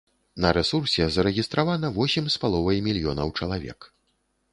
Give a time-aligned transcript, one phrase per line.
[0.43, 3.79] На рэсурсе зарэгістравана восем з паловай мільёнаў чалавек.